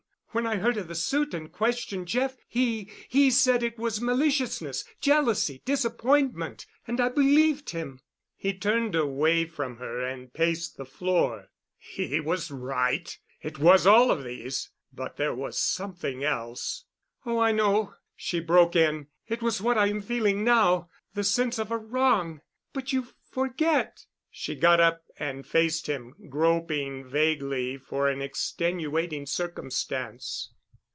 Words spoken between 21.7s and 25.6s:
a wrong. But you forget——" She got up and